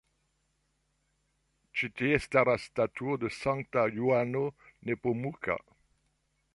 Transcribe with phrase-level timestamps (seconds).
[1.75, 4.45] Ĉi tie staras statuo de Sankta Johano
[4.91, 5.65] Nepomuka.